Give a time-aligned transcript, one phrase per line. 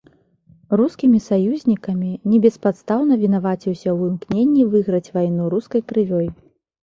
[0.79, 6.27] Рускімі саюзнікамі небеспадстаўна вінаваціўся ў імкненні выйграць вайну рускай крывёй.